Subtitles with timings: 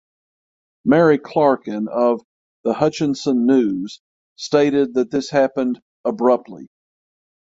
[0.83, 2.21] Mary Clarkin of
[2.63, 4.01] "The Hutchinson News"
[4.35, 6.69] stated that this happened "abruptly".